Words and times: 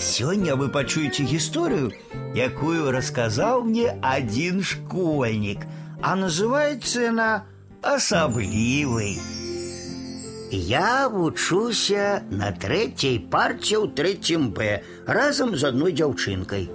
Сегодня 0.00 0.54
вы 0.54 0.68
пачуеце 0.68 1.24
историю, 1.24 1.92
якую 2.32 2.92
рассказал 2.92 3.62
мне 3.62 3.98
один 4.00 4.62
школьник, 4.62 5.66
а 6.00 6.14
называется 6.14 7.08
она 7.08 7.44
«Особливый». 7.82 9.18
Я 10.50 11.08
вучуся 11.08 12.22
на 12.30 12.52
третьей 12.52 13.18
парце 13.18 13.74
ў 13.74 13.92
третьем 13.92 14.50
Б 14.50 14.82
разом 15.06 15.56
з 15.56 15.64
одной 15.64 15.92
дзяўчынкай. 15.92 16.70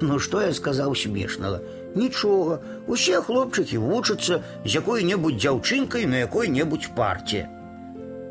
Ну 0.00 0.18
что 0.18 0.40
я 0.40 0.52
сказаў 0.52 0.96
смешнага? 0.96 1.60
Нічога, 1.94 2.62
усе 2.88 3.20
хлопчыкі 3.20 3.78
вучацца 3.78 4.42
з 4.64 4.70
якой-небудзь 4.80 5.38
дзяўчынкай 5.38 6.06
на 6.06 6.24
якой-небудзь 6.24 6.90
парце. 6.96 7.46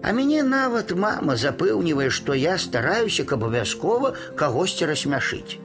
А 0.06 0.12
мяне 0.14 0.42
нават 0.46 0.92
мама 0.94 1.34
запэўнівае, 1.36 2.10
што 2.14 2.34
я 2.38 2.58
стараюся, 2.62 3.24
каб 3.24 3.42
абавязкова 3.42 4.12
кагосьці 4.38 4.86
рассмяшыць. 4.86 5.58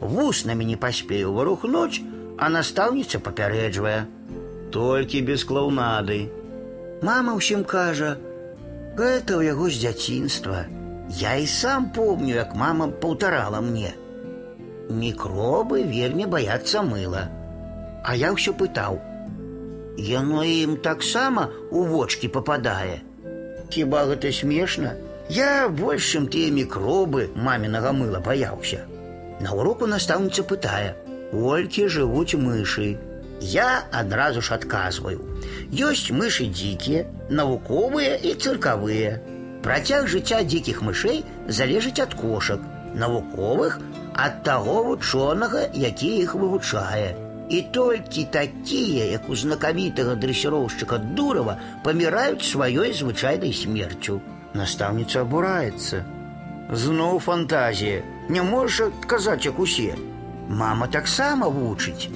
Вуснамі 0.00 0.64
не 0.66 0.76
паспею 0.76 1.32
варухнуць, 1.36 2.02
а 2.36 2.50
настаўніца 2.50 3.20
папярэджвае. 3.22 4.06
Толькі 4.74 5.22
без 5.30 5.44
клоунады. 5.46 6.18
Мама 7.06 7.36
ўсім 7.38 7.62
кажа: 7.62 8.16
Гэта 8.98 9.38
ў 9.38 9.54
яго 9.54 9.70
з 9.70 9.78
дзяцінства. 9.86 10.66
Я 11.22 11.36
і 11.38 11.46
сам 11.46 11.90
помню, 11.94 12.34
як 12.34 12.54
мама 12.58 12.88
паўтарала 12.88 13.60
мне. 13.60 13.94
Мікробы 14.90 15.82
вельмі 15.86 16.26
баяцца 16.26 16.82
мыла. 16.82 17.28
А 18.02 18.18
я 18.18 18.34
ўсё 18.34 18.58
пытаў: 18.58 18.98
Яно 19.96 20.42
ім 20.42 20.76
таксама 20.82 21.50
у 21.70 21.86
вочки 21.94 22.26
попадае. 22.26 23.02
Хіба 23.69 24.05
гэта 24.09 24.31
смешна? 24.33 24.95
Я 25.29 25.69
больш 25.69 26.07
чым 26.13 26.25
тыя 26.33 26.49
мікробы 26.53 27.29
мамінага 27.47 27.91
мыла 27.93 28.21
баяўся. 28.25 28.81
На 29.45 29.53
уроку 29.53 29.85
настаўніца 29.85 30.43
пытае: 30.43 30.95
Олькі 31.31 31.85
жывуць 31.87 32.33
мышы. 32.33 32.97
Я 33.39 33.85
адразу 33.91 34.41
ж 34.41 34.57
адказваю. 34.57 35.21
Ёсць 35.71 36.09
мышы 36.09 36.49
дзікія, 36.49 37.05
навуковыя 37.29 38.17
і 38.17 38.33
цыркавыя. 38.33 39.13
Працяг 39.63 40.09
жыцця 40.11 40.41
дзікіх 40.43 40.81
мышэй 40.81 41.23
залежыць 41.47 42.01
ад 42.01 42.17
кошак, 42.19 42.65
навуковых 42.95 43.79
ад 44.15 44.43
таго 44.43 44.83
вучонага, 44.83 45.69
які 45.73 46.09
іх 46.25 46.35
вывучае. 46.35 47.28
І 47.48 47.62
толькі 47.62 48.24
такія, 48.24 49.04
як 49.04 49.28
у 49.28 49.36
знакамітага 49.36 50.14
дрэсіроўшчыка 50.16 50.98
Дурава, 50.98 51.58
паміраюць 51.84 52.46
сваёй 52.48 52.94
звычайнай 52.96 53.52
смерцю. 53.52 54.20
Настаўніца 54.54 55.22
абураецца. 55.26 56.04
Зноў 56.72 57.20
фантазія. 57.20 58.02
Не 58.28 58.42
можаш 58.42 58.88
адказаць, 58.88 59.44
як 59.44 59.58
усе. 59.60 59.92
Мама 60.48 60.88
таксама 60.88 61.48
вучыць. 61.48 62.08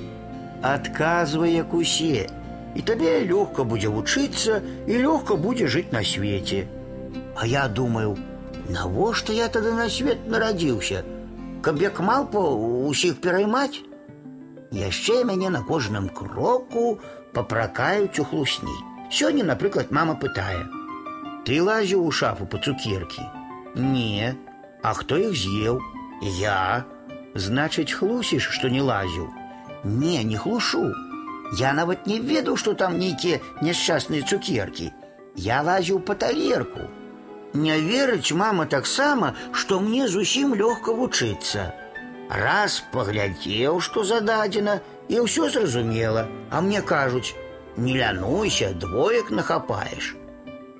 Адказвай, 0.62 1.54
як 1.60 1.74
усе. 1.74 2.28
І 2.74 2.82
табе 2.82 3.12
лёгка 3.28 3.64
будзе 3.68 3.92
вучыцца 3.92 4.62
і 4.86 4.98
лёгка 5.04 5.36
будзе 5.36 5.68
жыць 5.68 5.92
на 5.92 6.02
свеце. 6.04 6.64
А 7.36 7.46
я 7.46 7.68
думаю, 7.68 8.16
навошта 8.68 9.32
я 9.32 9.48
тады 9.48 9.72
на 9.72 9.88
свет 9.88 10.26
нарадзіўся, 10.26 11.04
каб 11.62 11.82
як 11.82 12.00
малпа 12.00 12.40
усіх 12.88 13.20
пераймаць? 13.20 13.84
Яшчэ 14.72 15.24
мяне 15.24 15.48
на 15.50 15.62
кожным 15.62 16.08
кроку 16.08 16.98
папракаюць 17.32 18.18
у 18.18 18.24
хлусні. 18.24 18.76
Сёння, 19.10 19.44
напрыклад, 19.44 19.90
мама 19.90 20.14
пытае: « 20.14 21.44
Ты 21.44 21.62
лазіў 21.62 22.04
у 22.04 22.10
шафу 22.12 22.44
па 22.44 22.58
цукеркі? 22.58 23.24
Не, 23.74 24.36
А 24.82 24.94
хто 24.94 25.18
іх 25.18 25.34
з'еў? 25.34 25.80
Я. 26.38 26.84
Значыць, 27.34 27.92
хлусіш, 27.92 28.46
што 28.54 28.68
не 28.68 28.82
лазіў. 28.82 29.26
Не, 29.84 30.22
не 30.24 30.38
хлушу. 30.38 30.92
Я 31.58 31.72
нават 31.72 32.06
не 32.06 32.20
ведаў, 32.20 32.56
што 32.56 32.74
там 32.74 32.98
нейкія 32.98 33.40
няшчасныя 33.62 34.22
цукеркі. 34.22 34.92
Я 35.36 35.62
лазіў 35.62 36.00
па 36.00 36.14
талерку. 36.14 36.86
Не 37.54 37.78
верыць 37.80 38.32
мама 38.32 38.66
таксама, 38.66 39.34
што 39.52 39.80
мне 39.80 40.08
зусім 40.08 40.54
лёгка 40.54 40.94
вучыцца. 40.94 41.72
Раз 42.32 42.84
паглядзеў, 42.92 43.80
што 43.80 44.04
зададзена, 44.04 44.80
і 45.08 45.20
ўсё 45.24 45.48
зразумела, 45.48 46.28
а 46.50 46.60
мне 46.60 46.82
кажуць: 46.82 47.34
не 47.76 47.96
лянуйся, 47.96 48.72
двоек 48.74 49.30
нахапаеш. 49.30 50.14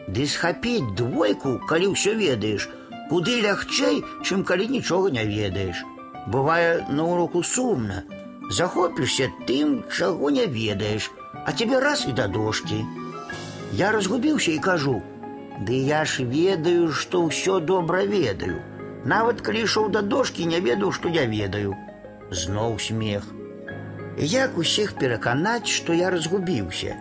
Ды 0.09 0.27
схапіць 0.27 0.95
двойку, 1.01 1.57
калі 1.69 1.93
ўсё 1.95 2.13
ведаеш, 2.21 2.69
куды 3.09 3.41
лягчэй, 3.41 4.05
чым 4.25 4.45
калі 4.45 4.69
нічога 4.69 5.11
не 5.17 5.25
ведаеш. 5.25 5.85
Бывае 6.29 6.85
на 6.91 7.05
уроку 7.05 7.43
сумна, 7.43 8.05
захопішся 8.51 9.29
тым, 9.49 9.85
чаго 9.89 10.31
не 10.31 10.47
ведаеш, 10.47 11.11
а 11.47 11.53
тебе 11.53 11.81
раз 11.81 12.05
і 12.09 12.13
да 12.13 12.27
дошкі. 12.29 12.85
Я 13.73 13.93
разгубіўся 13.93 14.53
і 14.53 14.59
кажу: « 14.59 15.67
Ды 15.67 15.75
я 15.85 16.05
ж 16.05 16.25
ведаю, 16.25 16.93
што 16.93 17.25
ўсё 17.29 17.61
добра 17.61 18.05
ведаю. 18.05 18.61
Нават 19.05 19.41
калі 19.41 19.65
ішоў 19.65 19.89
да 19.95 20.03
дошкі, 20.03 20.47
не 20.47 20.61
ведаў, 20.61 20.93
што 20.93 21.09
я 21.09 21.27
ведаю. 21.27 21.75
Зноў 22.31 22.79
смех. 22.79 23.25
Як 24.19 24.59
усіх 24.59 24.95
пераканаць, 24.99 25.71
што 25.71 25.95
я 25.95 26.11
разгубіўся. 26.11 26.97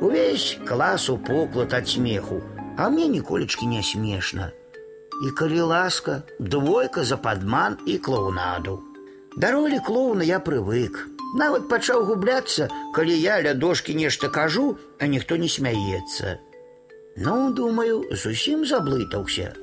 Увесь 0.00 0.58
клас 0.68 1.08
у 1.10 1.16
поклад 1.18 1.74
ад 1.74 1.88
смеху, 1.88 2.42
а 2.76 2.88
мне 2.88 3.06
ніколечкі 3.08 3.66
не 3.66 3.82
смешна. 3.82 4.50
І 5.24 5.30
калі 5.30 5.60
ласка, 5.60 6.22
двойка 6.38 7.04
за 7.04 7.16
падман 7.16 7.76
і 7.86 7.98
клоунаду. 7.98 8.80
Да 9.36 9.52
ролі 9.52 9.80
клоуна 9.86 10.24
я 10.24 10.38
прывык. 10.40 11.06
Нават 11.34 11.68
пачаў 11.70 12.04
губляцца, 12.08 12.68
калі 12.94 13.14
я 13.14 13.40
ля 13.42 13.54
дошкі 13.54 13.94
нешта 13.94 14.28
кажу, 14.28 14.76
а 14.98 15.06
ніхто 15.06 15.36
не 15.36 15.48
смяецца. 15.48 16.38
Ну, 17.16 17.52
думаю, 17.54 18.04
зусім 18.10 18.64
заблытаўся. 18.66 19.54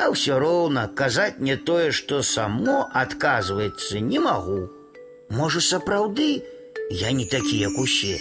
А 0.00 0.08
ўсё 0.12 0.38
роўна 0.38 0.86
казаць 1.00 1.42
не 1.42 1.56
тое, 1.56 1.90
што 1.92 2.22
само 2.22 2.88
адказваецца, 2.94 4.00
не 4.00 4.20
магу. 4.22 4.68
Можа, 5.30 5.60
сапраўды, 5.60 6.42
я 6.90 7.10
не 7.12 7.26
такі, 7.26 7.58
як 7.58 7.78
усе. 7.78 8.18